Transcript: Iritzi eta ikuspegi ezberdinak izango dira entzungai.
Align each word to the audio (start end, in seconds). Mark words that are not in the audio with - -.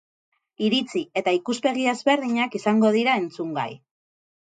Iritzi 0.67 1.01
eta 1.21 1.35
ikuspegi 1.41 1.87
ezberdinak 1.93 2.61
izango 2.63 2.95
dira 3.01 3.19
entzungai. 3.25 3.71